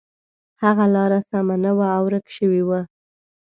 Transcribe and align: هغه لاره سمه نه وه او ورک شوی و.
هغه 0.63 0.85
لاره 0.95 1.19
سمه 1.29 1.55
نه 1.63 1.71
وه 1.77 1.87
او 1.95 2.03
ورک 2.05 2.25
شوی 2.35 2.61
و. 2.67 2.71